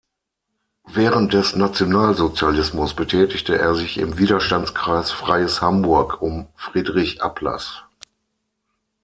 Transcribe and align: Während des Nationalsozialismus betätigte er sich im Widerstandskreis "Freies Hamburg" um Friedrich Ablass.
Während 0.87 1.31
des 1.33 1.55
Nationalsozialismus 1.55 2.95
betätigte 2.95 3.59
er 3.59 3.75
sich 3.75 3.99
im 3.99 4.17
Widerstandskreis 4.17 5.11
"Freies 5.11 5.61
Hamburg" 5.61 6.23
um 6.23 6.47
Friedrich 6.55 7.21
Ablass. 7.21 7.83